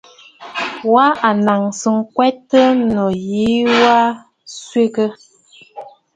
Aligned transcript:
Wa 0.93 1.05
a 1.27 1.29
naŋsə 1.45 1.89
nswegə 1.97 2.61
nû 2.93 3.05
yì 3.25 3.47
aa 3.93 4.07
swègə̀. 4.57 5.09